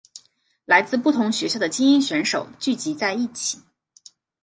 [0.65, 3.59] 来自不同学校的菁英选手聚集在一起。